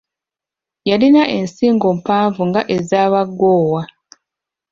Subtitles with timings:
[0.89, 3.81] Yalina ensingo empanvu ng’ez’Abagoowa.